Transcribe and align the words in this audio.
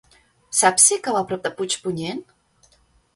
Saps 0.59 0.87
si 0.89 0.97
cau 1.07 1.19
a 1.19 1.21
prop 1.31 1.43
de 1.47 1.51
Puigpunyent? 1.59 2.25